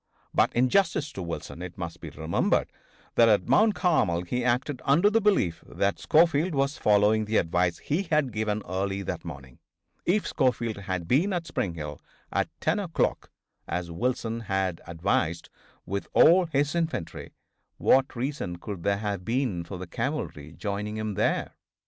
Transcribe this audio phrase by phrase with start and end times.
[0.33, 2.71] But in justice to Wilson it must be remembered
[3.13, 7.77] that at Mount Carmel he acted under the belief that Schofield was following the advice
[7.77, 9.59] he had given early that morning.
[10.03, 12.01] If Schofield had been at Spring Hill
[12.31, 13.29] at 10 o'clock,
[13.67, 15.49] as Wilson had advised,
[15.85, 17.33] with all his infantry,
[17.77, 21.51] what reason could there have been for the cavalry joining him there?